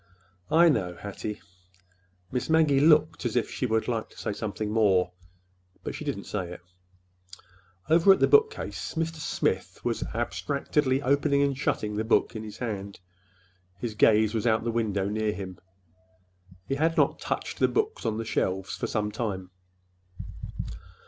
"I 0.49 0.67
know, 0.67 0.95
Hattie." 0.95 1.43
Miss 2.31 2.49
Maggie 2.49 2.79
looked 2.79 3.23
as 3.23 3.35
if 3.35 3.51
she 3.51 3.67
would 3.67 3.87
like 3.87 4.09
to 4.09 4.17
say 4.17 4.33
something 4.33 4.71
more—but 4.71 5.93
she 5.93 6.03
did 6.03 6.17
not 6.17 6.25
say 6.25 6.51
it. 6.53 6.61
Over 7.87 8.11
at 8.11 8.19
the 8.19 8.27
bookcase 8.27 8.95
Mr. 8.95 9.17
Smith 9.17 9.79
was 9.83 10.01
abstractedly 10.15 11.03
opening 11.03 11.43
and 11.43 11.55
shutting 11.55 11.97
the 11.97 12.03
book 12.03 12.35
in 12.35 12.43
his 12.43 12.57
hand. 12.57 12.99
His 13.77 13.93
gaze 13.93 14.33
was 14.33 14.47
out 14.47 14.63
the 14.63 14.71
window 14.71 15.07
near 15.07 15.33
him. 15.33 15.59
He 16.67 16.73
had 16.73 16.97
not 16.97 17.19
touched 17.19 17.59
the 17.59 17.67
books 17.67 18.03
on 18.03 18.17
the 18.17 18.25
shelves 18.25 18.75
for 18.75 18.87
some 18.87 19.11
time. 19.11 19.51